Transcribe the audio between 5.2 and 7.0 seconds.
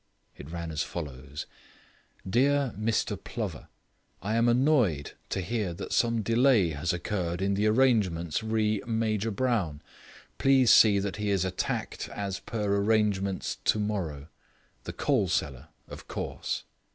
to hear that some delay has